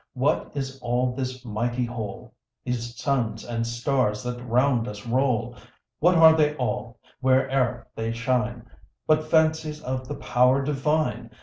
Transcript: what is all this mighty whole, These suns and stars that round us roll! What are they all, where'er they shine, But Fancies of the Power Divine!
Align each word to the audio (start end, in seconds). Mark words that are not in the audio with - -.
what 0.13 0.49
is 0.55 0.79
all 0.81 1.13
this 1.13 1.45
mighty 1.45 1.85
whole, 1.85 2.33
These 2.65 2.95
suns 2.99 3.45
and 3.45 3.67
stars 3.67 4.23
that 4.23 4.41
round 4.43 4.87
us 4.87 5.05
roll! 5.05 5.55
What 5.99 6.15
are 6.15 6.35
they 6.35 6.55
all, 6.55 6.97
where'er 7.19 7.85
they 7.95 8.11
shine, 8.11 8.65
But 9.05 9.29
Fancies 9.29 9.79
of 9.83 10.07
the 10.07 10.15
Power 10.15 10.63
Divine! 10.63 11.29